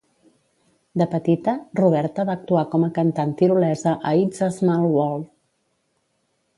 De 1.01 1.05
petita, 1.11 1.53
Roberta 1.81 2.25
va 2.31 2.37
actuar 2.41 2.65
com 2.73 2.87
a 2.87 2.91
cantant 2.97 3.37
tirolesa 3.43 3.95
a 4.09 4.15
"It's 4.25 4.43
a 4.49 4.53
Small 4.61 4.91
World". 4.99 5.33